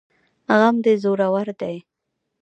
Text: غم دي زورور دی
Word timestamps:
غم 0.57 0.75
دي 0.83 0.93
زورور 1.03 1.47
دی 1.59 1.75